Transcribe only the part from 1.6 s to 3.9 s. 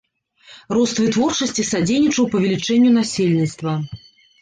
садзейнічаў павелічэнню насельніцтва.